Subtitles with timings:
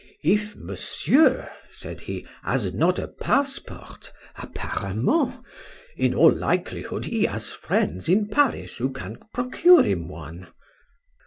[0.23, 5.43] —If Monsieur, said he, has not a passport (apparemment)
[5.95, 10.47] in all likelihood he has friends in Paris who can procure him one.